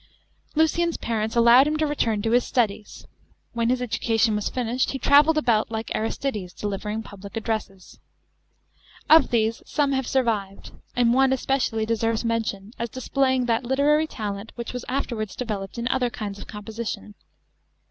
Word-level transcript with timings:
Lucian's 0.55 0.97
parents 0.97 1.35
allowed 1.35 1.67
him 1.67 1.77
to 1.77 1.85
return 1.85 2.23
to 2.23 2.31
his 2.31 2.43
studies. 2.43 3.05
When 3.53 3.69
his 3.69 3.83
education 3.83 4.35
was 4.35 4.49
finished, 4.49 4.89
he 4.93 4.97
travelled 4.97 5.37
about, 5.37 5.69
like 5.69 5.91
Aristides, 5.93 6.53
delivering 6.53 7.03
public 7.03 7.37
addresses. 7.37 7.99
Of 9.11 9.29
these 9.29 9.61
some 9.67 9.91
have 9.91 10.07
survived, 10.07 10.71
and 10.95 11.13
one 11.13 11.31
especially 11.31 11.85
deserves 11.85 12.25
mention, 12.25 12.73
as 12.79 12.89
displaying 12.89 13.45
that 13.45 13.63
literary 13.63 14.07
talent 14.07 14.53
which 14.55 14.73
was 14.73 14.83
afterwards 14.89 15.35
developed 15.35 15.77
in 15.77 15.87
other 15.89 16.09
kinds 16.09 16.39
of 16.39 16.47
composi 16.47 16.91
tion. 16.91 17.13